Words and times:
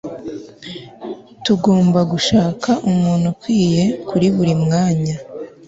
tugomba 1.43 1.99
gushaka 2.11 2.69
umuntu 2.89 3.25
ukwiye 3.33 3.83
kuri 4.07 4.27
buri 4.35 4.53
mwanya 4.63 5.15